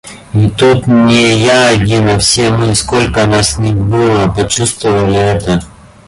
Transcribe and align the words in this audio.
И 0.33 0.49
тут 0.49 0.87
не 0.87 1.37
я 1.45 1.67
один, 1.67 2.09
а 2.09 2.17
все 2.17 2.49
мы, 2.49 2.73
сколько 2.73 3.23
нас 3.27 3.59
ни 3.59 3.71
было, 3.71 4.29
почувствовали 4.33 5.15
это. 5.15 5.63